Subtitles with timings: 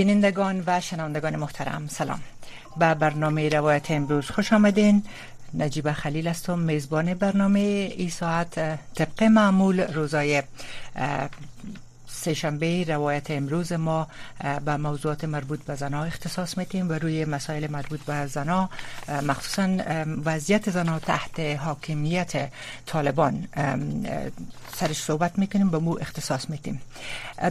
[0.00, 2.20] بینندگان و شنوندگان محترم سلام.
[2.76, 5.02] به برنامه روایت امروز خوش آمدین.
[5.54, 7.58] نجیب خلیل هستم میزبان برنامه
[7.96, 10.42] ای ساعت طبق معمول روزای
[12.20, 14.06] سهشنبه روایت امروز ما
[14.64, 18.70] به موضوعات مربوط به زنها اختصاص میتیم و روی مسائل مربوط به زنها
[19.22, 19.68] مخصوصا
[20.24, 22.50] وضعیت زنها تحت حاکمیت
[22.86, 23.48] طالبان.
[24.76, 26.80] سرش صحبت می‌کنیم به مو اختصاص میتیم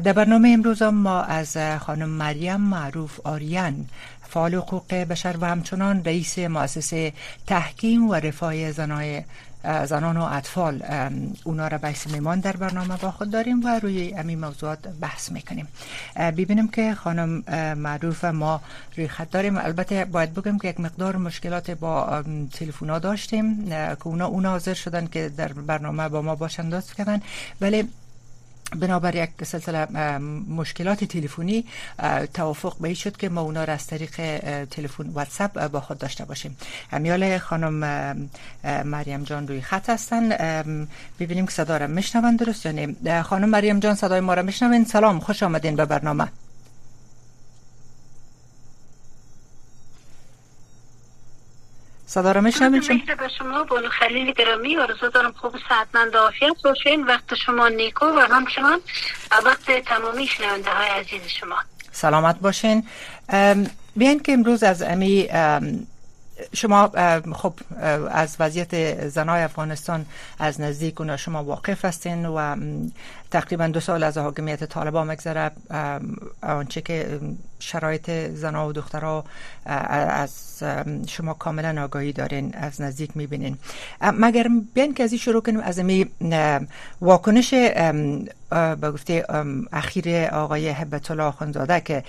[0.03, 3.85] در برنامه امروز ما از خانم مریم معروف آریان
[4.29, 7.13] فعال حقوق بشر و همچنان رئیس مؤسسه
[7.47, 9.23] تحکیم و رفاه زنای
[9.63, 10.83] زنان و اطفال
[11.43, 15.67] اونا را بحث میمان در برنامه با خود داریم و روی امی موضوعات بحث می‌کنیم.
[16.15, 17.43] ببینیم که خانم
[17.77, 18.61] معروف ما
[18.97, 19.57] روی خط داریم.
[19.57, 25.07] البته باید بگم که یک مقدار مشکلات با تلفونا داشتیم که اونا اونا حاضر شدن
[25.07, 27.21] که در برنامه با ما باشن دست کردن.
[27.61, 27.89] ولی
[28.75, 29.85] بنابر یک سلسله
[30.49, 31.65] مشکلات تلفنی
[32.33, 34.15] توافق به شد که ما اونا را از طریق
[34.65, 36.57] تلفن واتساپ با خود داشته باشیم.
[36.91, 37.73] امیال خانم
[38.85, 40.29] مریم جان روی خط هستن.
[41.19, 45.19] ببینیم که صدا را میشنون درست یعنی خانم مریم جان صدای ما را میشنوین سلام
[45.19, 46.27] خوش آمدین به برنامه.
[52.09, 57.03] صدا را میشنوین شما به شما بانو خلیل گرامی آرزو دارم خوب سعدمند عافیت باشین
[57.03, 58.79] وقت شما نیکو و همچنان
[59.45, 61.55] وقت تمامی شنونده های عزیز شما.
[61.91, 62.83] سلامت باشین.
[63.95, 65.27] بیاین که امروز از امی
[66.53, 66.91] شما
[67.33, 67.53] خب
[68.11, 70.05] از وضعیت زنای افغانستان
[70.39, 72.55] از نزدیک اونا شما واقف هستین و
[73.31, 75.51] تقریبا دو سال از حاکمیت طالبان مگذره
[76.41, 77.19] آنچه که
[77.59, 79.23] شرایط زنا و دخترها
[79.65, 80.63] از
[81.07, 83.57] شما کاملا آگاهی دارین از نزدیک می‌بینین.
[84.01, 86.07] مگر بیان که از این شروع کنیم از امی
[87.01, 89.25] واکنش به گفته
[89.73, 92.03] اخیر آقای حبت الله خانزاده که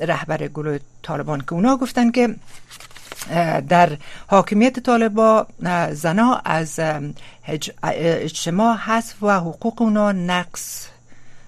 [0.00, 2.34] رهبر گروه طالبان که اونا گفتن که
[3.68, 5.46] در حاکمیت طالبا
[5.90, 6.80] زنا از
[7.82, 10.88] اجتماع حذف و حقوق اونا نقص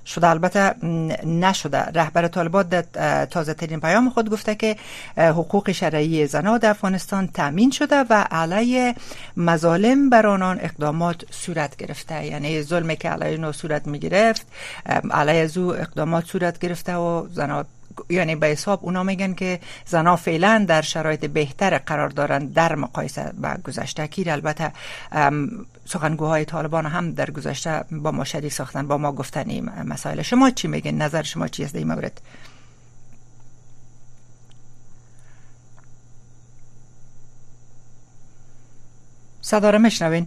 [0.07, 0.29] شده.
[0.29, 0.87] البته
[1.27, 1.79] نشده.
[1.79, 4.77] رهبر طالبات در تازه ترین پیام خود گفته که
[5.17, 8.95] حقوق شرعی زنها در افغانستان تامین شده و علیه
[9.37, 12.27] مظالم بر آنان اقدامات صورت گرفته.
[12.27, 14.47] یعنی ظلمی که علیه نو صورت می گرفت
[15.11, 17.65] علیه زو اقدامات صورت گرفته و زنها
[18.09, 23.33] یعنی به حساب اونا میگن که زنا فعلا در شرایط بهتر قرار دارن در مقایسه
[23.39, 24.07] با گذشته.
[24.07, 24.73] کیر البته
[25.85, 30.23] سخنگوهای طالبان هم در گذشته با ما شریک ساختن با ما گفتن این مسائل.
[30.23, 32.21] شما چی میگن نظر شما چی است در این مورد؟
[39.41, 40.27] صدا رو میشنوین؟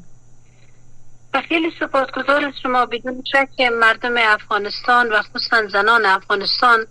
[1.50, 2.86] خیلی سپاسگزار شما.
[2.86, 6.86] بدون شک مردم افغانستان و خصوصا زنان افغانستان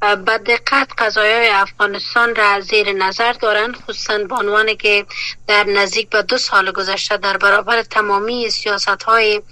[0.00, 5.06] به دقت قضایای افغانستان را زیر نظر دارند خصوصا به عنوان که
[5.46, 9.42] در نزدیک به دو سال گذشته در برابر تمامی سیاست های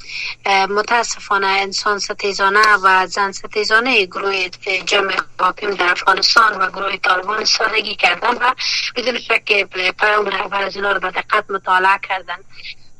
[0.47, 4.49] متاسفانه انسان ستیزانه و زن ستیزانه گروه
[4.87, 8.55] جمع حاکم در افغانستان و گروه طالبان سادگی کردن و
[8.97, 9.63] بدون شک
[10.01, 12.39] پیام رهبر از اینا به دقت مطالعه کردن.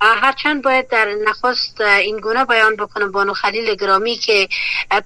[0.05, 4.49] هرچند باید در نخست این گونه بیان بکنم بانو خلیل گرامی که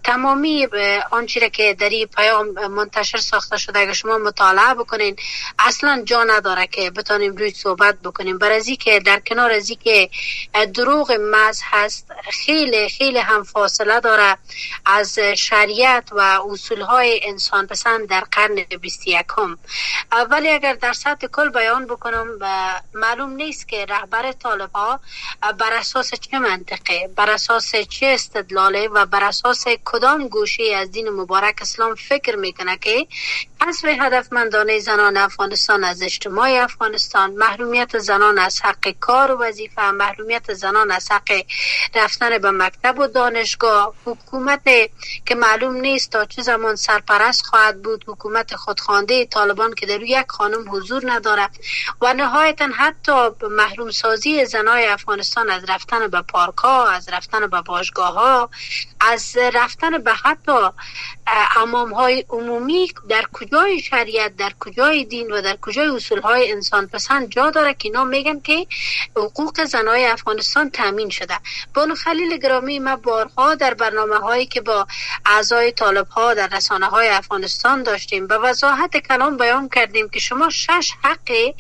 [0.05, 0.69] تمامی
[1.11, 5.17] آنچه که در این پیام منتشر ساخته شده اگر شما مطالعه بکنین
[5.59, 8.39] اصلا جا نداره که بتانیم روی صحبت بکنیم.
[8.39, 10.11] بر ازی که در کنار ازی که
[10.75, 14.39] دروغ مز هست خیلی خیلی هم فاصله داره
[14.87, 16.21] از شریعت و
[16.51, 19.27] اصول های انسان پسند در قرن 21
[20.31, 22.27] ولی اگر در سطح کل بیان بکنم
[22.95, 24.33] معلوم نیست که رهبر
[25.59, 31.09] بر اساس چه منطقه؟ بر اساس چه استدلاله و بر اساس کدام گوشه از دین
[31.09, 33.07] مبارک اسلام فکر می‌کنه که
[33.63, 40.55] حذف هدفمندانه زنان افغانستان از اجتماع افغانستان محرومیت زنان از حق کار و وظیفه محرومیت
[40.55, 41.43] زنان از حق
[41.95, 43.95] رفتن به مکتب و دانشگاه.
[44.05, 44.63] حکومت
[45.27, 48.05] که معلوم نیست تا چه زمان سرپرست خواهد بود.
[48.09, 51.51] حکومت خودخوانده طالبان که در یک خانم حضور ندارد
[52.01, 53.91] و نهایتا حتی محروم
[54.45, 58.51] زنان افغانستان از رفتن به پارک ها از رفتن به باشگاه ها
[59.01, 60.53] از رفتن به حتی
[61.57, 66.87] امام های عمومی در کجای شریعت در کجای دین و در کجای اصول های انسان
[66.87, 68.67] پسند جا داره که اینا میگن که
[69.17, 71.39] حقوق زنای افغانستان تامین شده.
[71.75, 74.87] بانو خلیل گرامی ما بارها در برنامه هایی که با
[75.27, 80.51] اعضای طالب ها در رسانه های افغانستان داشتیم به وضاحت کلام بیان کردیم که شما
[80.51, 81.55] شش حق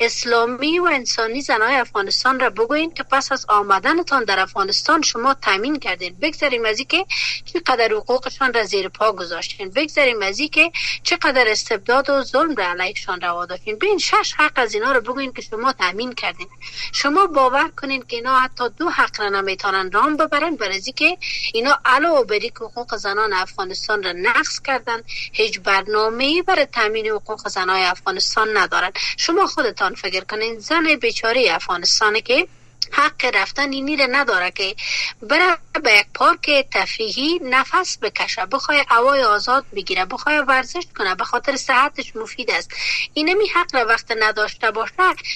[0.00, 5.78] اسلامی و انسانی زنای افغانستان را بگوین که پس از آمدنتان در افغانستان شما تامین
[5.78, 6.16] کردین.
[6.22, 7.06] بگذاریم از که
[7.44, 9.70] چقدر حقوقشان را زیر پا گذاشتین.
[9.70, 13.78] بگذاریم از که چقدر استبداد و ظلم را علیهشان روا داشتین.
[13.78, 16.48] بین شش حق از اینا رو بگوین که شما تامین کردین.
[16.92, 20.56] شما باور کنین که اینا حتی دو حق را نمی‌تونن رام ببرن.
[20.56, 21.18] برای که
[21.54, 25.02] اینا علاوه بر حقوق زنان افغانستان را نقض کردن
[25.32, 28.92] هیچ برنامه‌ای برای تامین حقوق زنای افغانستان ندارن.
[29.16, 30.58] شما خودتان فکر کنین.
[30.58, 32.48] زن بیچاره افغانستان که
[32.92, 34.76] حق رفتن اینی را نداره که
[35.22, 41.24] بره به یک پارک تفریحی نفس بکشه بخواه هوای آزاد بگیره بخواه ورزش کنه به
[41.24, 42.70] خاطر صحتش مفید است.
[43.14, 44.92] اینمی حق را وقت نداشته باشه.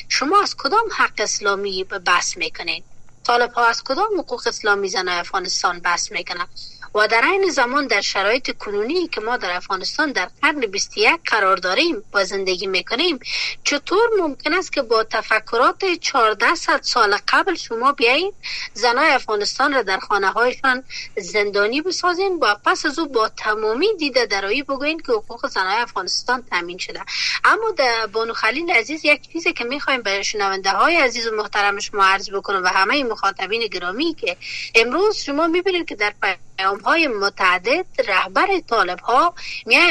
[0.09, 2.85] شما از کدام حق اسلامی بس می‌کنین؟
[3.25, 6.47] طالب ها از کدام حقوق اسلامی زن افغانستان بس می‌کنه
[6.95, 11.57] و در این زمان در شرایط کنونی که ما در افغانستان در قرن 21 قرار
[11.57, 13.19] داریم و زندگی می‌کنیم
[13.65, 18.35] چطور ممکن است که با تفکرات 14 سال قبل شما بیایید
[18.73, 20.85] زنای افغانستان را در خانه هایشان
[21.17, 26.45] زندانی بسازین و پس از او با تمامی دیده درایی بگوین که حقوق زنای افغانستان
[26.51, 27.01] تامین شده.
[27.45, 31.81] اما در بانو خلیل عزیز یک چیزی که می‌خوایم به شنونده های عزیز و محترم
[31.81, 34.37] شما عرض بکنم و همه مخاطبین گرامی که
[34.75, 36.15] امروز شما می‌بینید که در
[36.57, 39.35] پیام های متعدد رهبر طالب ها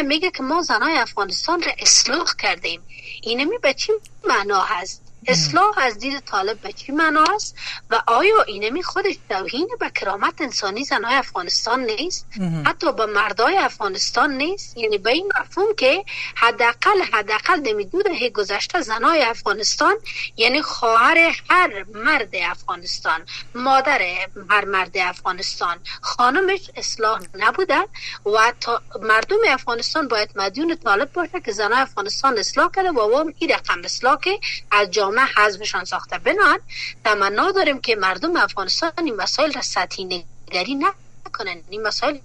[0.02, 2.82] میگه که ما زنای افغانستان را اصلاح کردیم
[3.22, 3.94] اینمی به چی
[4.28, 7.56] معنا هست؟ اصلاح از دید طالب به چی معنا است
[7.90, 12.28] و آیا اینمی خودش توهین به کرامت انسانی زنهای افغانستان نیست؟
[12.66, 16.06] حتی به مردای افغانستان نیست؟ یعنی به این مفهوم که
[16.36, 19.96] حداقل حداقل نمی‌دونه گذشته زنهای افغانستان
[20.38, 21.18] یعنی خواهر
[21.50, 23.20] هر مرد افغانستان
[23.56, 24.02] مادر
[24.50, 27.88] هر مرد افغانستان خانمش اصلاح نبوده
[28.26, 28.54] و
[29.02, 33.82] مردم افغانستان باید مدیون طالب باشه که زنهای افغانستان اصلاح کرده و وام این رقم
[33.84, 34.40] اصلاح که
[34.72, 36.60] از جامعه حزبشان ساخته بنان
[37.04, 42.18] تمنا داریم که مردم افغانستان این مسائل را سطحی نگری نکنن این مسائل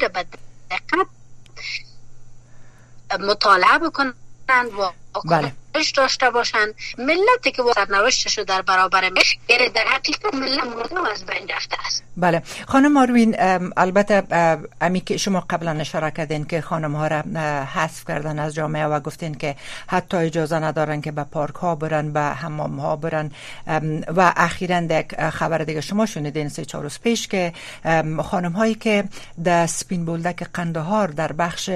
[0.00, 0.26] را به
[0.70, 1.06] دقت
[3.20, 4.14] مطالعه بکنن
[4.78, 4.90] و
[5.24, 5.52] بله.
[5.96, 6.66] داشته باشن.
[6.98, 9.10] ملتی که سرنوشتش در برابر
[9.48, 12.04] غیر در حقیقت ملت مردم از بین رفته است.
[12.16, 12.42] بله.
[12.66, 13.36] خانم ماروین
[13.76, 14.22] البته
[14.80, 17.22] امی که شما قبلا اشاره کردین که خانم ها را
[17.64, 22.12] حذف کردن از جامعه و گفتین که حتی اجازه ندارن که به پارک ها برن
[22.12, 23.30] به حمام ها برن.
[24.16, 27.52] و اخیرا یک خبر دیگه شما شنیدین سه چهار روز پیش که
[28.24, 29.04] خانم هایی که
[29.44, 31.70] در سپین بولدک قندهار در بخش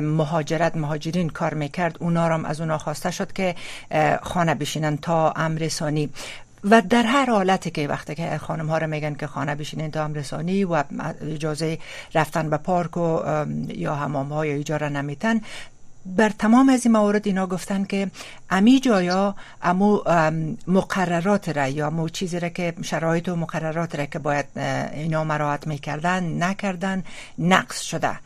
[0.00, 3.54] مهاجرت مهاجرین کار می‌کرد اونا را از اونا خواسته که
[4.22, 6.10] خانه بشینن تا امرسانی
[6.70, 10.04] و در هر حالتی که وقتی که خانم ها رو میگن که خانه بشینن تا
[10.04, 10.84] امرسانی و
[11.22, 11.78] اجازه
[12.14, 13.22] رفتن به پارک و
[13.68, 15.40] یا حمام ها یا اجاره نمیتن.
[16.06, 18.10] بر تمام از این موارد اینا گفتن که
[18.50, 20.00] امی جایا امو
[20.66, 24.46] مقررات را یا امو چیزی را که شرایط و مقررات را که باید
[24.94, 27.04] اینا مراحت می‌کردن نکردن
[27.38, 28.18] نقص شده.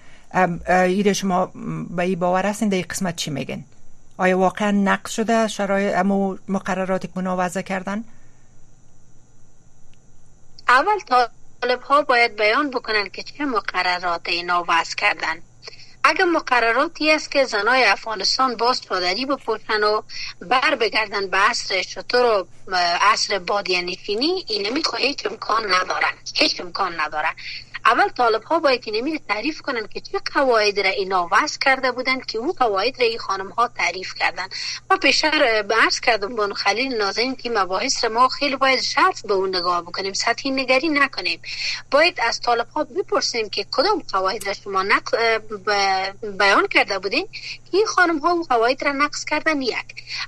[0.68, 1.46] ایره شما
[1.90, 3.64] به این باور هستین؟ در قسمت چی میگن؟
[4.18, 8.04] آیا واقعا نقص شده شرایط امو مقرراتی که وضع کردن؟
[10.68, 10.98] اول
[11.60, 15.42] طالب ها باید بیان بکنن که چه مقررات اینا وضع کردن.
[16.04, 20.02] اگر مقرراتی است که زنای افغانستان باز پادری بپوشن و
[20.40, 27.00] بر بگردن به عصر شطور و عصر بادیانشینی این نمی‌خواه هیچ امکان ندارن هیچ امکان
[27.00, 27.34] ندارن
[27.86, 32.20] اول طالب ها باید اینمی تعریف کنن که چه قواعد را اینا وضع کرده بودن
[32.20, 34.48] که اون قواعد را این خانم ها تعریف کردن.
[34.90, 39.34] ما پیشتر عرض کردم بانو خلیل نازنین که مباحث را ما خیلی باید شرط به
[39.34, 41.40] اون نگاه بکنیم سطحی نگری نکنیم.
[41.90, 45.16] باید از طالب ها بپرسیم که کدام قواعد را شما نق...
[46.38, 47.28] بیان کرده بودین
[47.70, 49.74] این خانم ها قواعد را نقص کردن یک.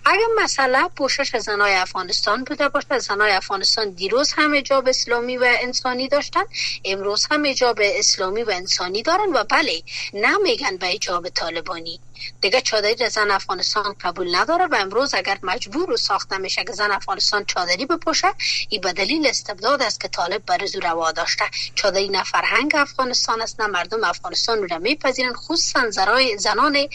[0.05, 6.09] اگر مسئله پوشش زنای افغانستان بوده باشه زنای افغانستان دیروز هم اجاب اسلامی و انسانی
[6.09, 6.45] داشتن
[6.85, 9.83] امروز هم اجاب اسلامی و انسانی دارن و بله
[10.15, 12.01] نمیگن به اجاب طالبانی.
[12.41, 16.91] دیگه چادری زن افغانستان قبول نداره و امروز اگر مجبور و ساخته میشه که زن
[16.91, 18.29] افغانستان چادری بپوشه
[18.69, 21.45] این به دلیل استبداد است که طالب بر زور روا داشته.
[21.75, 26.89] چادری نه فرهنگ افغانستان است نه مردم افغانستان رو میپذیرن خصوصا زرای زنان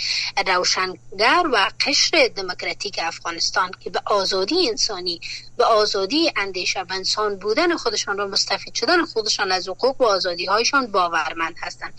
[0.48, 5.22] روشنگر و قشر دموکراتیک افغانستان که به آزادی انسانی
[5.58, 10.46] به آزادی اندیشه و انسان بودن خودشان را مستفید شدن خودشان از حقوق و آزادی
[10.46, 11.94] هایشان باورمند هستند.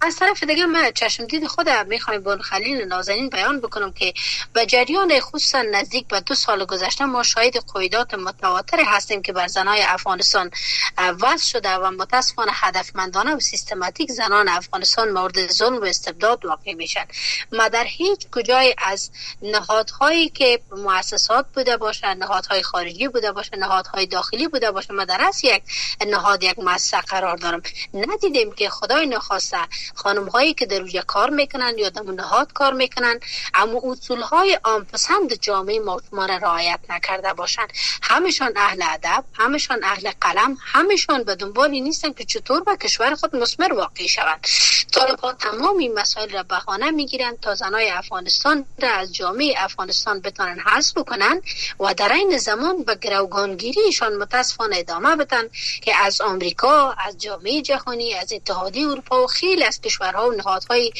[0.00, 2.42] از طرف دیگه من چشم دید خودم می‌خوایم بون
[2.74, 4.14] نازنین بیان بکنم که
[4.52, 9.46] به جریان خصوصا نزدیک به دو سال گذشته ما شاهد قیدات متواتر هستیم که بر
[9.46, 10.50] زنای افغانستان
[10.98, 17.04] وضع شده و متاسفانه هدفمندانه و سیستماتیک زنان افغانستان مورد ظلم و استبداد واقع میشن.
[17.52, 19.10] ما در هیچ کجای از
[19.42, 25.30] نهادهایی که مؤسسات بوده باشه نهادهای خارجی بوده باشه نهادهای داخلی بوده باشه ما در
[25.42, 25.62] یک
[26.06, 27.62] نهاد یک مؤسسه قرار دارم.
[27.94, 29.58] ندیدیم که خدای نخواسته
[29.94, 33.20] خانم هایی که در روی کار می‌کنن یا در نهاد کار می‌کنن
[33.54, 35.80] اما اصول های آن پسند جامعه
[36.12, 37.72] ما را رعایت نکرده باشند.
[38.02, 43.36] همشان اهل ادب همشان اهل قلم همشان به دنبالی نیستن که چطور به کشور خود
[43.36, 44.46] مسمر واقع شوند.
[44.92, 50.58] طالب تمام این مسائل را بهانه می‌گیرند تا زنای افغانستان را از جامعه افغانستان بتانن
[50.60, 51.42] حذف بکنن
[51.80, 55.48] و در این زمان به گروگانگیریشان متاسفانه ادامه بدن
[55.82, 60.92] که از آمریکا از جامعه جهانی از اتحادیه اروپا و خیلی از کشورها و نهادهای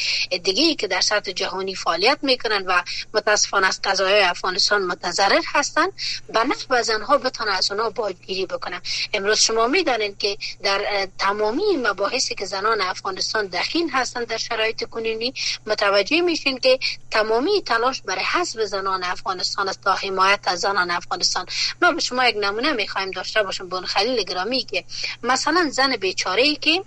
[0.42, 2.82] دیگه که در سطح جهانی فعالیت می‌کنن و
[3.14, 5.92] متاسفانه از قضایای افغانستان متضرر هستند
[6.28, 8.80] به نفع زنها بتانه از اونها باجگیری بکنن
[9.12, 15.34] امروز شما می‌دانید که در تمامی مباحثی که زنان افغانستان دخیل هستند در شرایط کنونی
[15.66, 16.78] متوجه میشین که
[17.10, 21.46] تمامی تلاش برای حذف زنان افغانستان است تا حمایت از زنان افغانستان.
[21.82, 24.84] ما به شما یک نمونه می‌خوایم داشته باشم بون خلیل گرامی که
[25.22, 26.84] مثلا زن بیچاره ای که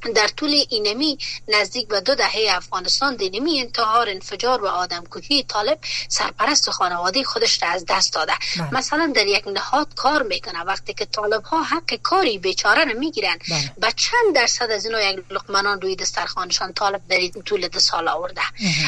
[0.00, 5.78] در طول اینمی نزدیک به دو دهه افغانستان دینمی انتحار انفجار و آدم کشی طالب
[6.08, 8.74] سرپرست خانواده خودش را از دست داده بله.
[8.74, 13.38] مثلا در یک نهاد کار می‌کنه وقتی که طالب ها حق کاری بیچاره رو می‌گیرن
[13.50, 13.72] بله.
[13.78, 18.42] به چند درصد از اینا یک لقمنان روی دسترخوانشان طالب در طول دو سال آورده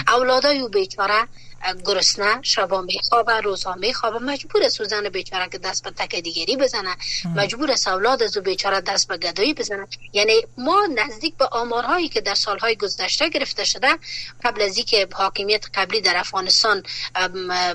[0.08, 1.28] اولادای او بیچاره
[1.86, 6.96] گرسنه شبا میخوابه روزها میخوابه مجبور است زن بیچاره که دست به تک دیگری بزنه
[7.36, 12.20] مجبور است اولاد از بیچاره دست به گدایی بزنه یعنی ما نزدیک به آمارهایی که
[12.20, 13.88] در سالهای گذشته گرفته شده
[14.44, 16.82] قبل از اینکه حاکمیت قبلی در افغانستان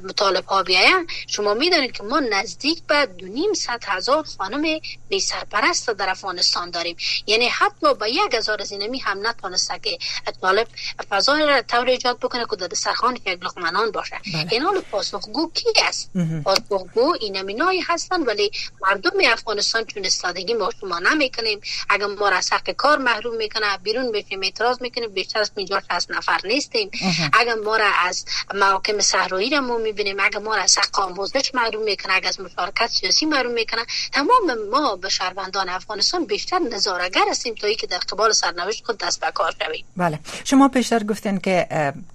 [0.04, 5.20] مطالب ها بیاین شما می‌دانید که ما نزدیک به دو نیم صد هزار خانم بی
[5.20, 6.98] سرپرست در افغانستان داریم.
[7.28, 9.98] یعنی حتی با یک هزار از اینمی هم نتونسته که
[10.42, 10.68] طالب
[11.10, 14.16] فضای را طور ایجاد بکنه که در سرخان یک لقمه زنان باشه.
[14.34, 14.48] بله.
[14.52, 16.12] اینال پاسخگو کی است
[16.44, 18.52] پاسخگو این امینایی هستن ولی
[18.82, 21.62] مردم افغانستان چون استادگی ما شما نمی‌کنیم.
[21.90, 26.08] اگر ما را حق کار محروم می‌کنه بیرون بشیم اعتراض می‌کنیم بیشتر از 50 از
[26.10, 26.92] نفر نیستیم.
[27.34, 31.56] اگر ما را از محاکم صحرایی را ما می‌بینیم اگر ما را از حق آموزش
[31.56, 37.26] محروم می‌کنه اگر از مشارکت سیاسی محروم می‌کنه تمام ما به شهروندان افغانستان بیشتر نظارگر
[37.30, 39.86] هستیم تا که در قبال سرنوشت خود دست به کار شویم.
[39.98, 40.20] بله.
[40.44, 41.68] شما پیشتر گفتین که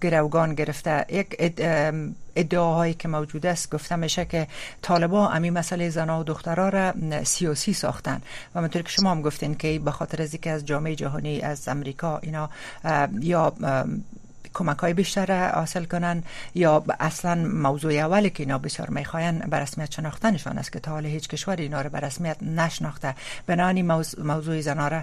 [0.03, 1.27] گروگان گرفته یک
[2.37, 4.47] ادعاهایی که موجود است گفته میشه که
[4.83, 8.23] طالبا امی مسئله زنا و دخترها را سیاسی ساختن.
[8.55, 12.19] و منطور که شما هم گفتین که به خاطر از از جامعه جهانی از امریکا
[12.19, 12.51] اینا
[13.21, 13.53] یا
[14.55, 16.23] کمک های بیشتر حاصل کنن
[16.55, 21.07] یا اصلا موضوع اولی که اینا بسیار می‌خواین به رسمیت شناختنشان است که تا حال
[21.07, 23.15] هیچ کشور اینا رو به رسمیت نشناخته.
[23.47, 23.83] بنانی
[24.19, 25.03] موضوع زنا را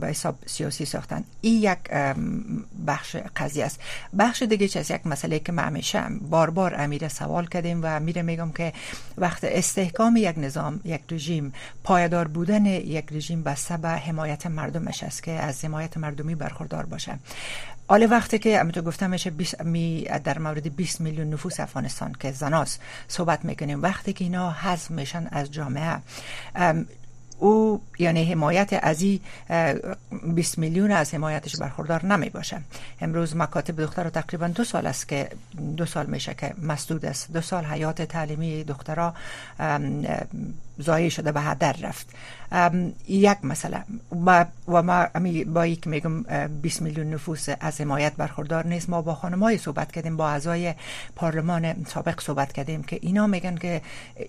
[0.00, 1.24] به حساب سیاسی ساختن.
[1.40, 1.78] این یک
[2.86, 3.80] بخش قضیه است.
[4.18, 8.22] بخش دیگه چه یک مسئله که ما همیشه بار بار امیر سوال کردیم و میره
[8.22, 8.72] میگم که
[9.18, 11.52] وقت استحکام یک نظام یک رژیم
[11.84, 17.18] پایدار بودن یک رژیم بسته به حمایت مردمش است که از حمایت مردمی برخوردار باشه.
[17.88, 19.32] حال وقتی که همونطور گفتم میشه
[19.64, 22.78] می در مورد 20 میلیون نفوس افغانستان که زناس
[23.08, 25.96] صحبت می‌کنیم وقتی که اینا حذف میشن از جامعه.
[27.38, 29.20] او یعنی حمایت از این
[30.34, 32.60] 20 میلیون از حمایتش برخوردار نمی باشه
[33.00, 35.28] امروز مکاتب دختر تقریبا دو سال است که
[35.76, 37.32] دو سال میشه که مسدود است.
[37.32, 39.14] دو سال حیات تعلیمی دخترها
[40.78, 42.08] زایی شده به هدر رفت.
[43.08, 43.84] یک مسئله
[44.24, 44.46] و
[44.82, 45.06] ما
[45.46, 46.22] با یک میگم
[46.62, 50.74] 20 میلیون نفوس از حمایت برخوردار نیست ما با خانمای صحبت کردیم با اعضای
[51.16, 53.82] پارلمان سابق صحبت کردیم که اینا میگن که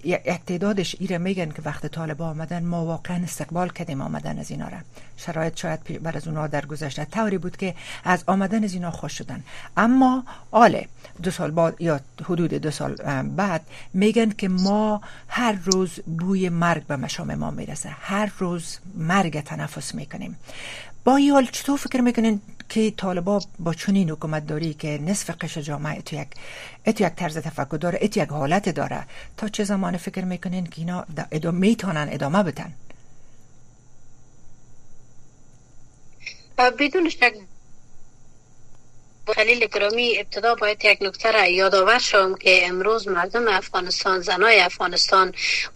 [0.03, 4.67] یک تعدادش ایره میگن که وقت طالب آمدن ما واقعا استقبال کردیم آمدن از اینا
[4.67, 4.77] را
[5.17, 9.17] شرایط شاید بر از اونها در گذشته طوری بود که از آمدن از اینا خوش
[9.17, 9.43] شدن
[9.77, 10.87] اما آله
[11.23, 13.61] دو سال بعد یا حدود دو سال بعد
[13.93, 19.95] میگن که ما هر روز بوی مرگ به مشام ما می‌رسه هر روز مرگ تنفس
[19.95, 20.39] می‌کنیم.
[21.03, 25.57] با این حال چطور فکر می‌کنین که طالبا با چنین حکومت داری که نصف قش
[25.57, 26.27] جامعه تو یک
[26.85, 29.03] اتو یک طرز تفکر داره اتو یک حالت داره
[29.37, 32.73] تا چه زمان فکر می‌کنین که اینا ادامه می‌تونن ادامه بتن
[36.79, 37.33] بدون شک
[39.35, 45.33] خلیل گرامی ابتدا باید یک نکته را یادآور شوم که امروز مردم افغانستان زنای افغانستان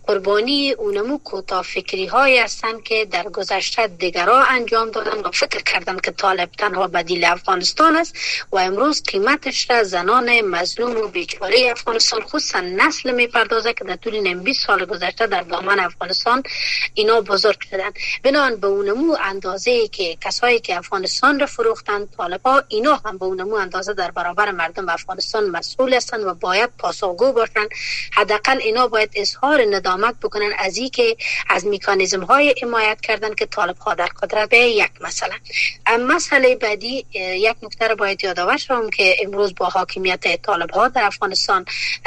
[0.08, 5.98] قربانی اونمو کوتا فکری های هستند که در گذشته دیگرها انجام دادن و فکر کردن
[6.00, 8.16] که طالب تنها بدیل افغانستان است
[8.52, 14.34] و امروز قیمتش را زنان مظلوم و بیچاره افغانستان خصوصا نسل می‌پردازه که در طول
[14.34, 16.44] 20 سال گذشته در دامن افغانستان
[16.94, 17.92] اینا بزرگ شدن
[18.24, 23.56] بنان به اونمو اندازه که کسایی که افغانستان را فروختن طالبا اینا هم به اونمو
[23.56, 27.70] اندازه در برابر مردم افغانستان مسئول هستند و باید پاسخگو باشند.
[28.12, 31.18] حداقل اینا باید اظهار ندامت بکنن از این که
[31.50, 35.36] از میکانیزم های حمایت کردن که طالب ها در قدرت به یک مثلا
[36.00, 41.04] مسئله بعدی یک نکته رو باید یادآور شوم که امروز با حاکمیت طالب ها در
[41.04, 41.66] افغانستان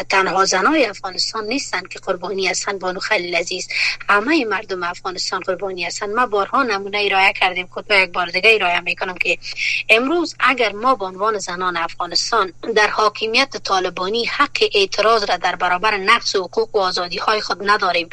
[0.09, 3.69] تنها زنای افغانستان نیستند که قربانی هستند بانو خلیل عزیز.
[4.09, 6.11] همه مردم افغانستان قربانی هستند.
[6.11, 9.39] ما بارها نمونه ارائه کردیم خود یک بار دیگه ارائه می‌کنم که
[9.89, 15.97] امروز اگر ما به عنوان زنان افغانستان در حاکمیت طالبانی حق اعتراض را در برابر
[15.97, 18.09] نقص حقوق و آزادی های خود نداریم.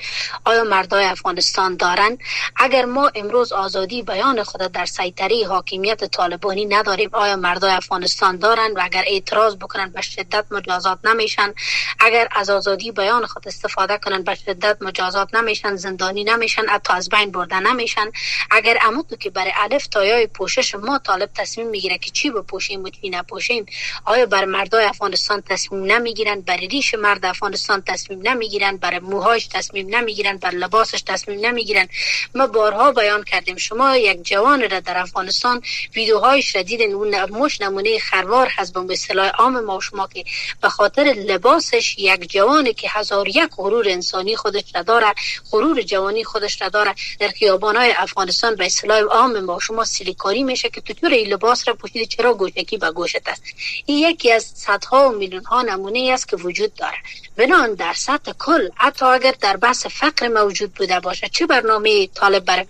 [0.45, 2.17] آیا مردای افغانستان دارند
[2.55, 8.77] اگر ما امروز آزادی بیان خود در سیطره حاکمیت طالبانی نداریم آیا مردای افغانستان دارند
[8.77, 11.53] و اگر اعتراض بکنن به شدت مجازات نمیشن؟
[11.99, 17.09] اگر از آزادی بیان خود استفاده کنن به شدت مجازات نمیشن زندانی نمیشن حتی از
[17.09, 18.11] بین برده نمیشن؟
[18.51, 22.89] اگر امو که برای الف تایای پوشش ما طالب تصمیم می‌گیره که چی بپوشیم و
[23.01, 23.65] چی نپوشیم
[24.05, 29.95] آیا بر مردای افغانستان تصمیم نمی‌گیرن؟ برای ریش مرد افغانستان تصمیم نمی‌گیرن؟ برای موهاش تصمیم
[29.95, 31.87] نمی‌گیرن؟ بر لباسش تصمیم نمی‌گیرن؟
[32.35, 33.57] ما بارها بیان کردیم.
[33.57, 35.61] شما یک جوان را در افغانستان
[35.95, 40.23] ویدیوهایش را دیدن اون مش نمونه خروار هست به اصطلاح عام ما شما که
[40.61, 45.13] به خاطر لباسش یک جوانی که هزار یک غرور انسانی خودش را داره
[45.51, 50.69] غرور جوانی خودش را داره در خیابانهای افغانستان به اصطلاح عام ما شما سیلیکاری میشه
[50.69, 53.43] که تو طور لباس را پوشیده چرا گوشکی به گوشت است.
[53.85, 56.97] این یکی از صدها و میلیون ها نمونه است که وجود داره
[57.37, 62.45] بنان در سطح کل حتی اگر در بحث فقر موجود بوده باشه چه برنامه طالب
[62.45, 62.65] بر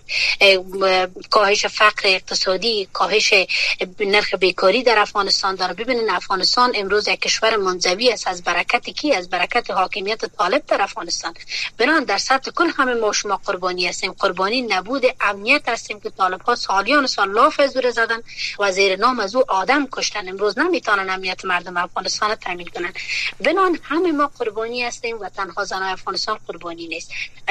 [1.30, 3.34] کاهش فقر اقتصادی کاهش
[4.00, 8.28] نرخ بیکاری در افغانستان داره ببینین افغانستان امروز یک کشور منزوی است.
[8.28, 11.34] از برکت کی؟ از برکت حاکمیت طالب در افغانستان.
[11.78, 14.12] بنان در سطح کل همه ما شما قربانی هستیم.
[14.12, 18.22] قربانی نبود امنیت هستیم که طالب ها سالیان سال زور زدن.
[18.58, 22.92] و زیر نام از او آدم کشتن امروز نمی‌تونن امنیت مردم افغانستان تامین کنن.
[23.40, 27.10] بنان همه ما قربانی هستیم و تنها زنان افغانستان قربانی نیست.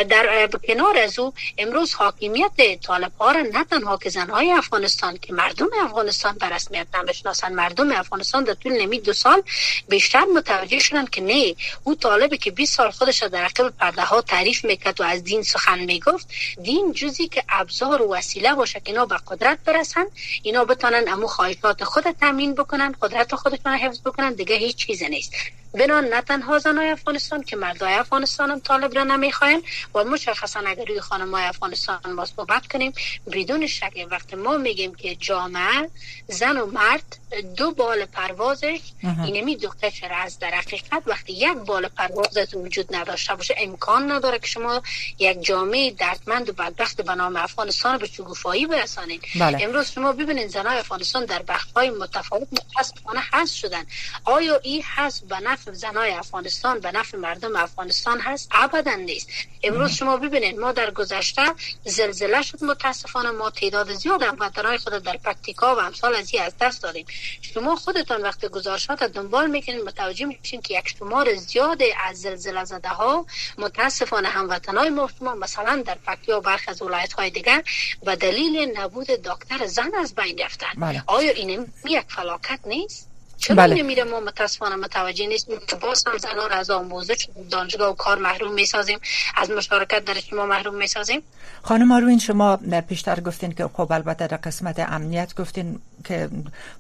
[0.09, 5.33] در کنار از او امروز حاکمیت طالب ها را نه تنها که زنهای افغانستان که
[5.33, 9.43] مردم افغانستان به رسمیت نمی‌شناسن مردم افغانستان در طول نمی دو سال
[9.89, 14.21] بیشتر متوجه شدن که نه او طالبی که 20 سال خودش در عقب پرده ها
[14.21, 16.27] تعریف می‌کرد و از دین سخن می‌گفت
[16.63, 20.05] دین جزی که ابزار و وسیله باشه که اینا به قدرت برسن
[20.43, 25.34] اینا بتونن امو خواهشات خود تامین بکنن قدرت خودشون حفظ بکنن دیگه هیچ چیز نیست.
[25.73, 29.63] بنا نه تنها زنای افغانستان که مردای افغانستان هم طالب را نمی‌خواین
[29.95, 32.93] و مشخصا اگر روی خانم های افغانستان ما صحبت کنیم
[33.31, 35.89] بدون شک وقتی ما میگیم که جامعه
[36.27, 37.17] زن و مرد
[37.57, 38.79] دو بال پروازش.
[39.25, 44.39] اینمی دو قشر از در حقیقت وقتی یک بال پروازت وجود نداشته باشه امکان نداره
[44.39, 44.81] که شما
[45.19, 49.21] یک جامعه دردمند و بدبخت به نام افغانستان به شکوفایی برسانید.
[49.39, 49.57] بله.
[49.62, 53.86] امروز شما ببینید زنای افغانستان در بخش های متفاوت متاسفانه هست شدن.
[54.25, 59.28] آیا این هست به نفع زنای افغانستان به نفع مردم افغانستان هست ابدا نیست.
[59.63, 61.41] امروز شما ببینید ما در گذشته
[61.86, 66.84] زلزله شد متاسفانه ما تعداد زیاد هموطنهای خود در پکتیکا و امثال از از دست
[66.84, 67.06] دادیم.
[67.41, 72.89] شما خودتان وقت گزارشات دنبال می‌کنید متوجه میشین که یک شمار زیاد از زلزله زده
[72.89, 73.26] ها
[73.58, 77.63] متاسفانه هموطنهای ما شما مثلا در پکتیا و برخی از ولایت های دیگر
[78.04, 80.74] به دلیل نبود دکتر زن از بین رفتن.
[80.78, 81.04] بله.
[81.08, 83.11] آیا این یک فلاکت نیست؟
[83.41, 83.75] چرا بله.
[83.75, 85.60] نمیره ما متاسفانه متوجه نیستیم.
[85.67, 88.99] که باز هم زنان از آموزش دانشگاه و کار محروم می‌سازیم.
[89.36, 91.21] از مشارکت در شما محروم می‌سازیم.
[91.63, 96.30] خانم آروین شما پیشتر گفتین که خب البته در قسمت امنیت گفتین که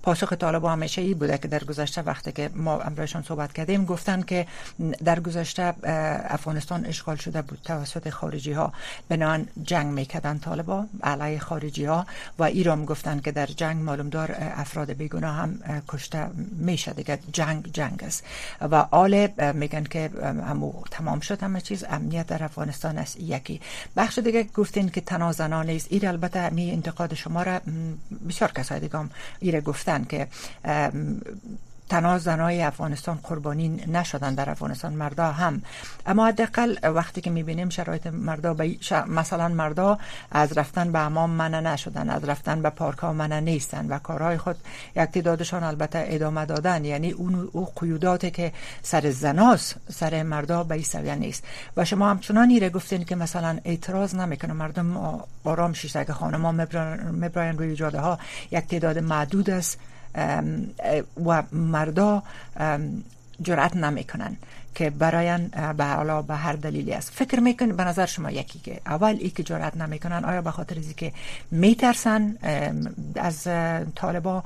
[0.03, 4.21] پاسخ طالب همیشه ای بوده که در گذشته وقتی که ما امروزشان صحبت کردیم گفتن
[4.21, 4.47] که
[5.05, 5.73] در گذشته
[6.29, 8.73] افغانستان اشغال شده بود توسط خارجی ها
[9.09, 12.05] بنان جنگ می‌کردن طالبا علیه خارجی ها
[12.39, 17.19] و ایران گفتن که در جنگ معلوم دار افراد بیگناه هم کشته میشه دیگه.
[17.33, 18.23] جنگ جنگ است.
[18.61, 21.83] و آل میگن که همو تمام شد همه چیز.
[21.83, 23.61] امنیت در افغانستان است یکی.
[23.97, 25.87] بخش دیگه گفتین که تنازنا نیست.
[25.89, 27.61] ایر البته می انتقاد شما را
[28.29, 29.09] بسیار کسای دیگه هم
[29.39, 30.27] ایره گفتن که
[31.91, 35.61] تنها زنای افغانستان قربانی نشدن در افغانستان مردا هم.
[36.05, 38.55] اما حداقل وقتی که می‌بینیم شرایط مردا
[39.07, 39.97] مثلا مردا
[40.31, 44.37] از رفتن به امام منع نشدن از رفتن به پارک ها منع نیستن و کارهای
[44.37, 44.55] خود
[44.95, 46.85] یک تعدادشان البته ادامه دادن.
[46.85, 51.43] یعنی اون او قیوداتی که سر زناس سر مردا به این نیست.
[51.77, 54.53] و شما همچنان ایره گفتین که مثلا اعتراض نمی‌کنه.
[54.53, 56.67] مردم آرام شیشته که خانم
[57.11, 58.19] مبراین روی جاده ها
[58.51, 59.79] یک تعداد معدود است.
[61.25, 62.23] و مردا
[63.41, 64.37] جرأت نمی‌کنن.
[64.75, 67.11] که براین به حالا به هر دلیلی است.
[67.11, 70.77] فکر میکن به نظر شما یکی که اول ای که جرأت نمی‌کنن آیا به خاطر
[70.79, 71.11] ازی که
[71.51, 72.35] میترسن
[73.15, 73.47] از
[73.95, 74.43] طالبا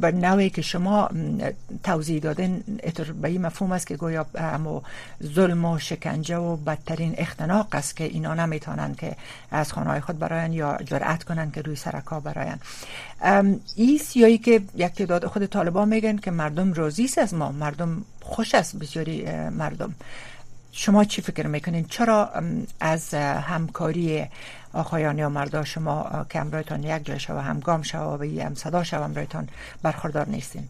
[0.00, 1.10] به نوعی که شما
[1.82, 2.62] توضیح دادن
[3.22, 4.82] به این مفهوم است که گویا اما
[5.22, 9.16] ظلم و شکنجه و بدترین اختناق است که اینا نمی‌تونن که
[9.50, 12.56] از خانه خود براین یا جرأت کنن که روی سرکا براین
[13.76, 18.54] این سیایی که یک تعداد خود طالبان میگن که مردم راضی از ما مردم خوش
[18.54, 19.94] است بسیاری مردم.
[20.72, 22.30] شما چی فکر می‌کنین؟ چرا
[22.80, 24.26] از همکاری
[24.72, 29.02] آقایان یا مردا شما که امرایتان یک جای شو همگام شو و هم صدا شو
[29.02, 29.48] امرایتان
[29.82, 30.68] برخوردار نیستین؟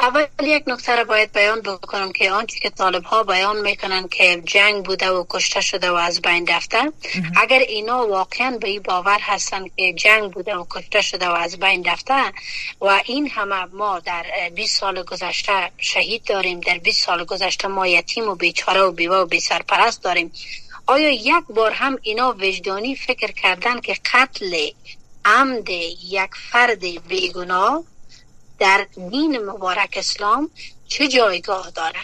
[0.00, 4.42] اول یک نکته را باید بیان بکنم که آنچه که طالب ها بیان می‌کنن که
[4.44, 6.92] جنگ بوده و کشته شده و از بین رفته
[7.36, 11.58] اگر اینا واقعا به این باور هستن که جنگ بوده و کشته شده و از
[11.58, 12.32] بین رفته
[12.80, 17.86] و این همه ما در 20 سال گذشته شهید داریم در 20 سال گذشته ما
[17.86, 20.32] یتیم و بیچاره و بیوه و بی سرپرست داریم
[20.86, 24.68] آیا یک بار هم اینا وجدانی فکر کردن که قتل
[25.24, 27.84] عمد یک فرد بیگناه
[28.58, 30.50] در دین مبارک اسلام
[30.88, 32.00] چه جایگاه داره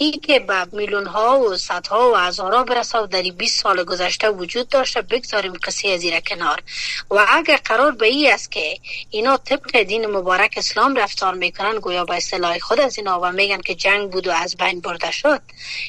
[0.00, 4.30] این که به میلیون ها و صدها و هزارا برسه و در 20 سال گذشته
[4.30, 6.62] وجود داشته بگذاریم قصه از کنار.
[7.10, 8.78] و اگر قرار به ای است که
[9.10, 13.60] اینا طبق دین مبارک اسلام رفتار می‌کنن گویا با اصطلاح خود از اینا و میگن
[13.60, 15.40] که جنگ بود و از بین برده شد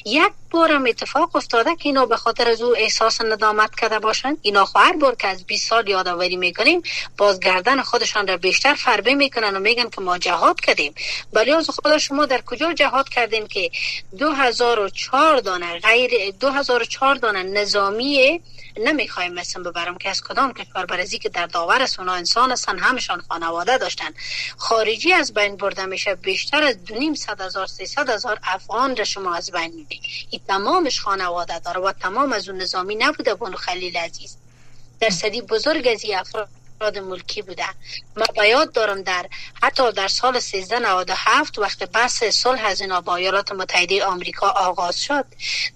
[0.04, 4.38] یک بارم اتفاق افتاده که اینا به خاطر از او احساس ندامت کرده باشند.
[4.42, 6.82] اینا هر بار که از 20 سال یادآوری می‌کنیم
[7.18, 10.94] بازگردن خودشان را بیشتر فربه می‌کنن و میگن که ما جهاد کردیم.
[11.32, 13.70] ولی از خدا شما در کجا جهاد کردین که
[14.18, 15.78] 2004 دانه.
[15.78, 18.40] غیر 2004 دانه نظامی
[18.76, 23.22] نمی‌خوایم مثل ببرم که از کدام کشور برزی که در داور است انسان هستن همشان
[23.28, 24.10] خانواده داشتن.
[24.56, 29.04] خارجی از بین برده میشه بیشتر از دو نیم صد هزار سیصد هزار افغان را
[29.04, 33.56] شما از بین می‌دید این تمامش خانواده داره و تمام از اون نظامی نبوده بانو
[33.56, 34.36] خلیل عزیز.
[35.00, 36.48] در صدی بزرگ از افراد
[36.80, 37.64] افراد ملکی بوده
[38.16, 39.26] ما باید دارم در
[39.62, 45.24] حتی در سال 1397 وقت بحث صلح از اینا با ایالات متحده آمریکا آغاز شد.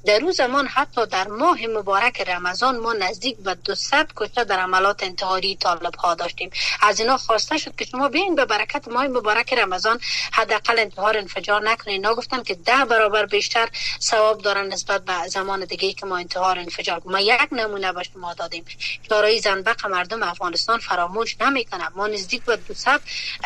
[0.07, 5.03] در روز زمان حتی در ماه مبارک رمضان ما نزدیک به 200 کشته در عملات
[5.03, 6.51] انتحاری طالب ها داشتیم.
[6.83, 10.01] از اینا خواسته شد که شما بیاین به برکت ماه مبارک رمضان
[10.33, 11.97] حداقل انتحار انفجار نکنین.
[11.97, 13.69] اینا گفتن که ده برابر بیشتر
[14.01, 18.35] ثواب دارن نسبت به زمان دیگه که ما انتحار انفجار ما یک نمونه به شما
[18.35, 18.64] دادیم.
[19.09, 21.92] شورای زنبق مردم افغانستان فراموش نمی‌کنم.
[21.96, 22.88] ما نزدیک به 200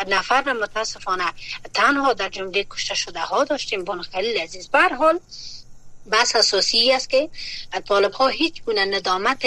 [0.07, 1.33] نفر متاسفانه
[1.73, 5.19] تنها در جمله کشته شده ها داشتیم بانو خلیل عزیز بر حال
[6.11, 7.29] بس اساسی است که
[7.87, 9.43] طالب ها هیچ گونه ندامت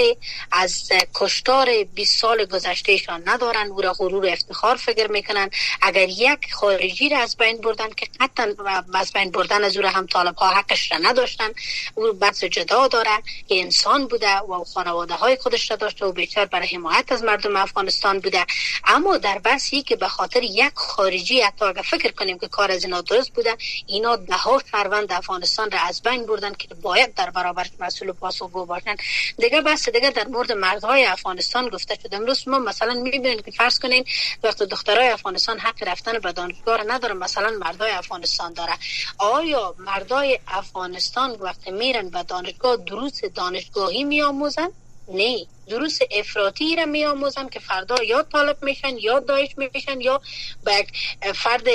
[0.53, 3.67] از کشتار 20 سال گذشتهشان ندارن.
[3.67, 5.51] او را غرور افتخار فکر می‌کنن.
[5.83, 8.55] اگر یک خارجی را از بین بردن که قطعا
[8.95, 11.51] از بین بردن از او را هم طالب ها حقش را نداشتن
[11.95, 16.45] او بحث جدا داره که انسان بوده و خانواده های خودش را داشته و بیشتر
[16.45, 18.47] برای حمایت از مردم افغانستان بوده.
[18.85, 22.85] اما در بحثی که به خاطر یک خارجی حتی اگر فکر کنیم که کار از
[22.85, 27.31] اینا درست بوده اینا ده ها شهروند افغانستان را از بین بردن که باید در
[27.31, 28.97] برابر مسئول پاسخگو باشن.
[29.39, 32.17] دیگه بس دیگه در مورد مردهای افغانستان گفته شده.
[32.17, 34.05] امروز ما مثلا می‌بینید که فرض کنین
[34.43, 38.73] وقت دخترای افغانستان حق رفتن به دانشگاه نداره مثلا مردای افغانستان داره.
[39.19, 44.69] آیا مردای افغانستان وقت میرن به دانشگاه دروس دانشگاهی میآموزن؟
[45.09, 45.47] نه.
[45.67, 50.21] دروس افراطی را می آموزن که فردا یا طالب میشن یا دایش میشن یا
[50.65, 50.87] به
[51.35, 51.69] فرد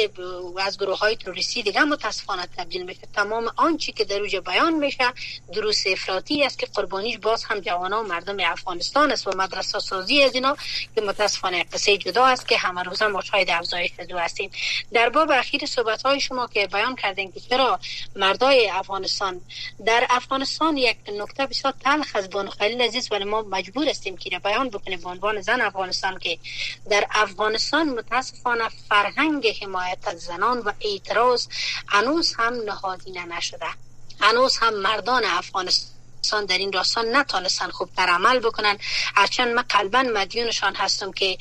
[0.58, 3.02] از گروه های توریستی دیگه متاسفانه تبدیل میشه.
[3.16, 5.14] تمام آنچه که در اوجه بیان میشه
[5.54, 10.24] دروس افراطی است که قربانیش باز هم جوانا و مردم افغانستان است و مدرسه سازی
[10.24, 10.58] از اینا
[10.96, 14.52] که متاسفانه قصه جدا است که همه روزه ما شاید افزایش دو هستیم.
[14.94, 17.80] در باب اخیر صحبت های شما که بیان کردین که چرا
[18.16, 19.42] مردای افغانستان
[19.86, 24.18] در افغانستان یک نکته بسیار تلخ از بانو خلیل عزیز ولی ما مجبور مجبور هستیم
[24.18, 26.40] که بیان بکنیم به عنوان زن افغانستان که
[26.90, 31.48] در افغانستان متاسفانه فرهنگ حمایت از زنان و اعتراض
[31.88, 33.66] هنوز هم نهادینه نشده.
[34.20, 35.97] هنوز هم مردان افغانستان
[36.50, 38.78] در این راستان نتانستن خوب در عمل بکنن.
[39.16, 41.38] هرچند من قلبا مدیونشان هستم که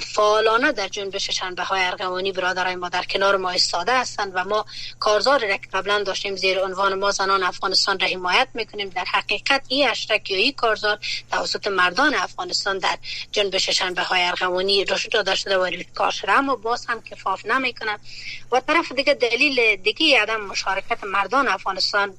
[0.00, 4.64] فعالانه در جنبششان به های ارغوانی برادرای ما در کنار ما استاده هستند و ما
[4.98, 8.88] کارزار را قبلا داشتیم زیر عنوان ما زنان افغانستان را حمایت می‌کنیم.
[8.88, 10.98] در حقیقت این اشتراک یا این کارزار
[11.30, 12.98] توسط مردان افغانستان در
[13.32, 17.98] جنبششان به های ارغوانی رشد داده شده و کار شده اما باز هم کفاف نمی‌کنن
[18.52, 22.14] و طرف دیگه دلیل دیگه عدم مشارکت مردان افغانستان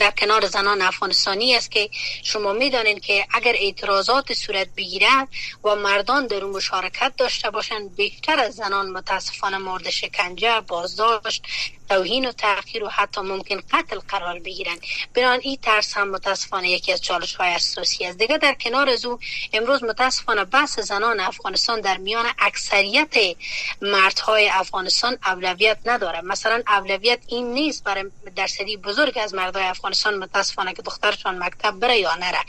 [0.00, 1.90] در کنار زنان افغانستانی است که
[2.22, 5.28] شما می‌دانید که اگر اعتراضات صورت بگیرد
[5.64, 11.42] و مردان در اون مشارکت داشته باشند بیشتر از زنان متاسفانه مورد شکنجه بازداشت
[11.88, 14.76] توهین و تاخیر و حتی ممکن قتل قرار بگیرن
[15.14, 18.18] بران این ترس هم متاسفانه یکی از چالش های اساسی است.
[18.18, 19.18] دیگه در کنار از او
[19.52, 23.36] امروز متاسفانه بحث زنان افغانستان در میان اکثریت
[23.82, 28.04] مردهای افغانستان اولویت نداره مثلا اولویت این نیست برای
[28.36, 32.40] درصدی بزرگ از مردهای افغانستان متاسفانه که دخترشان مکتب بره یا نره.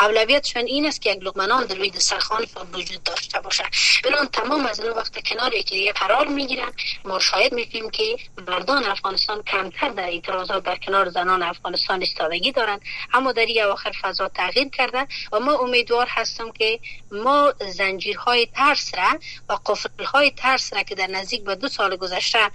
[0.00, 3.64] اولویتشون این است که یک لقمه در روی دسترخوان وجود داشته باشه
[4.04, 6.72] بران تمام از وقت کنار یکی قرار می‌گیرن
[7.04, 12.80] ما شاهد می‌کنیم که مردان افغانستان کمتر در اعتراضات در کنار زنان افغانستان استادگی دارند.
[13.12, 16.80] اما در این اواخر فضا تغییر کرده و ما امیدوار هستم که
[17.12, 19.18] ما زنجیرهای ترس را
[19.48, 22.50] و قفلهای ترس را که در نزدیک به دو سال گذشته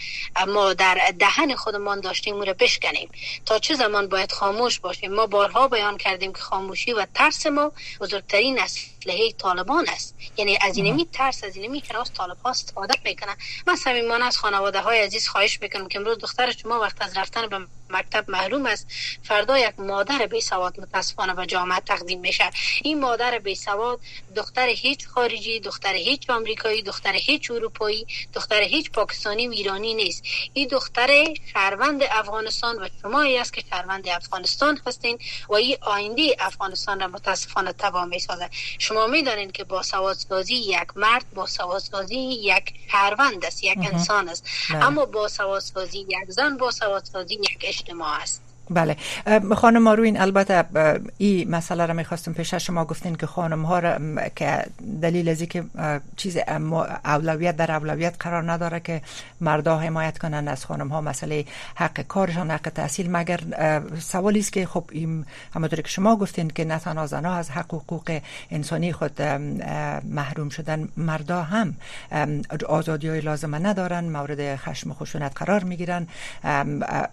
[0.48, 3.10] ما در دهن خودمان داشتیم را بشکنیم.
[3.46, 7.72] تا چه زمان باید خاموش باشیم؟ ما بارها بیان کردیم که خاموشی و ترس ما
[8.02, 8.60] بزرگترین
[9.02, 10.16] اسلحه طالبان است.
[10.38, 13.36] یعنی از اینمی ترس از اینمی که طالب ها استفاده می‌کنن.
[13.68, 17.48] من صمیمانه از خانواده های عزیز خواهش می‌کنم که امروز دختر شما وقت از رفتن
[17.48, 17.60] به
[17.90, 18.88] مکتب محروم است.
[19.24, 22.50] فردا یک مادر بی سواد متاسفانه به جامعه تقدیم میشه.
[22.84, 24.00] این مادر بی سواد
[24.36, 30.24] دختر هیچ خارجی دختر هیچ آمریکایی دختر هیچ اروپایی دختر هیچ پاکستانی و ایرانی نیست.
[30.54, 37.00] این دختر شهروند افغانستان و شما است که شهروند افغانستان هستین و این آینده افغانستان
[37.00, 38.50] را متاسفانه تباه می‌سازه
[38.90, 44.48] شما می‌دانید که با سوادسازی یک مرد با سوادسازی یک شهروند است یک انسان است.
[44.70, 44.86] بله.
[44.86, 48.49] اما با سوادسازی یک زن با سوادسازی یک اجتماع است.
[48.70, 48.98] بله.
[49.56, 50.64] خانم ماروین البته
[51.18, 53.98] این مسئله را می‌خواستم پیش شما گفتین که خانم ها را
[54.36, 54.66] که
[55.02, 55.64] دلیل از که
[56.16, 56.38] چیز
[57.06, 59.02] اولویت در اولویت قرار نداره که
[59.42, 63.12] مردا حمایت کنن از خانم ها مسئله حق کارشان حق تحصیل.
[63.12, 63.40] مگر
[64.00, 67.74] سوالی است که خب این همونطور که شما گفتین که نه تنها زنها از حق
[67.74, 68.20] حقوق
[68.52, 69.22] انسانی خود
[70.04, 71.76] محروم شدن مردا هم
[72.70, 76.08] آزادی های لازمه ندارن مورد خشم خشونت قرار می‌گیرن.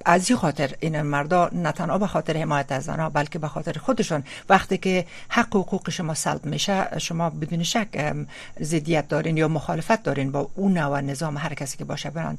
[0.04, 3.72] از این خاطر این مردا نه تنها به خاطر حمایت از زنها بلکه به خاطر
[3.72, 8.14] خودشون وقتی که حق و حقوق شما سلب میشه شما بدون شک
[8.60, 12.38] زدیت دارین یا مخالفت دارین با اون نوع نظام هر کسی که باشه برند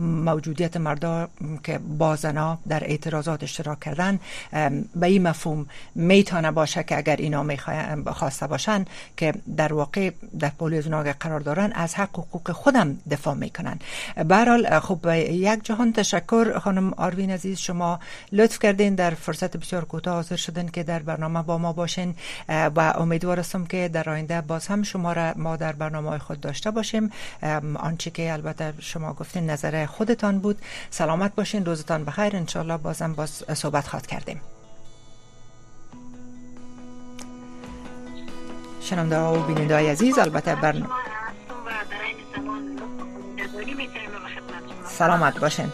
[0.00, 1.28] موجودیت مردا
[1.62, 4.20] که با زنها در اعتراضات اشتراک کردن
[4.94, 7.46] به این مفهوم می‌تونه باشه که اگر اینا
[8.12, 8.84] خواسته باشن
[9.16, 10.86] که در واقع در پولیس
[11.20, 13.78] قرار دارن از حق و حقوق خودم دفاع می‌کنن.
[14.28, 18.00] به خب یک جهان تشکر خانم آروین عزیز شما
[18.32, 22.14] لطف کردین در فرصت بسیار کوتاه حاضر شدن که در برنامه با ما باشین
[22.48, 26.70] و امیدوار هستم که در آینده باز هم شما را ما در برنامه خود داشته
[26.70, 27.10] باشیم.
[27.74, 30.58] آنچه که البته شما گفتین نظر خودتان بود.
[30.90, 32.36] سلامت باشین روزتان بخیر.
[32.36, 34.40] انشالله بازم باز صحبت خواد کردیم.
[38.80, 40.94] شنونده و بیننده های عزیز البته برنامه
[44.98, 45.72] سلامت باشین.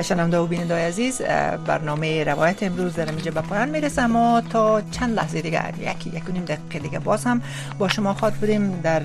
[0.00, 1.22] شنونده و بیننده عزیز
[1.66, 6.22] برنامه روایت امروز در اینجا به پایان می‌رسه ما تا چند لحظه دیگه یکی یک
[6.32, 7.42] نیم دقیقه دیگه باز هم
[7.78, 9.02] با شما خواد بودیم در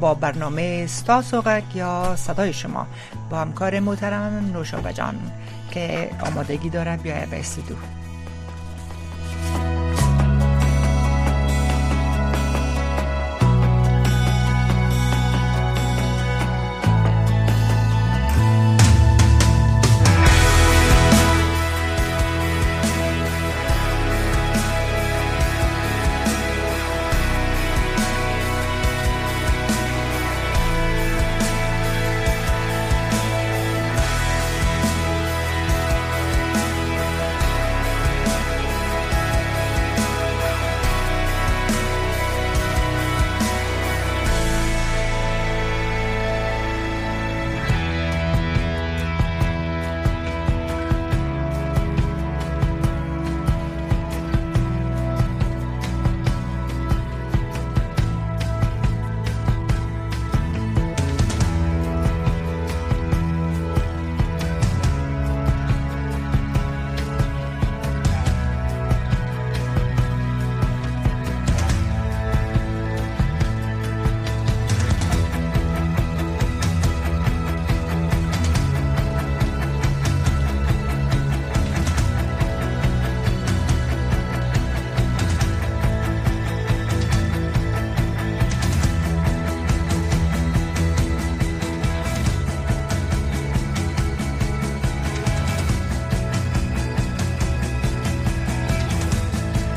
[0.00, 2.86] با برنامه ستا سوغک یا صدای شما
[3.30, 5.14] با همکار محترم نوشابه جان
[5.70, 7.76] که آمادگی داره بیایه به استودیو.